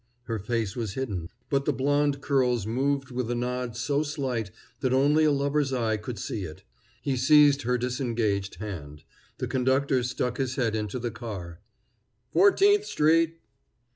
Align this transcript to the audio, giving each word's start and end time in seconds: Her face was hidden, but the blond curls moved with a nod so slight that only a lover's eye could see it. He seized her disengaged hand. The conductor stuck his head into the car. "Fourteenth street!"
Her 0.23 0.39
face 0.39 0.75
was 0.75 0.95
hidden, 0.95 1.29
but 1.51 1.65
the 1.65 1.71
blond 1.71 2.21
curls 2.21 2.65
moved 2.65 3.11
with 3.11 3.29
a 3.29 3.35
nod 3.35 3.77
so 3.77 4.01
slight 4.01 4.49
that 4.79 4.93
only 4.93 5.25
a 5.25 5.31
lover's 5.31 5.71
eye 5.71 5.95
could 5.97 6.17
see 6.17 6.41
it. 6.43 6.63
He 7.03 7.15
seized 7.15 7.61
her 7.61 7.77
disengaged 7.77 8.55
hand. 8.55 9.03
The 9.37 9.45
conductor 9.47 10.01
stuck 10.01 10.37
his 10.37 10.55
head 10.55 10.75
into 10.75 10.97
the 10.97 11.11
car. 11.11 11.59
"Fourteenth 12.33 12.85
street!" 12.85 13.41